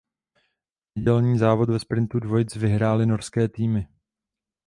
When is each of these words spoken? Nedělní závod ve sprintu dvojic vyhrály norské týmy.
Nedělní 0.95 1.37
závod 1.37 1.69
ve 1.69 1.79
sprintu 1.79 2.19
dvojic 2.19 2.55
vyhrály 2.55 3.05
norské 3.05 3.49
týmy. 3.49 3.87